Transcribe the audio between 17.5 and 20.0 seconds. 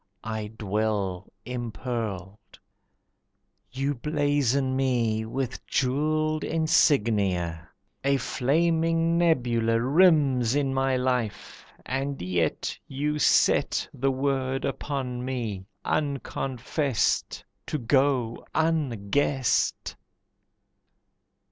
To go unguessed.